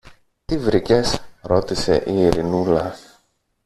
[0.45, 2.95] Τι βρήκες; ρώτησε η Ειρηνούλα.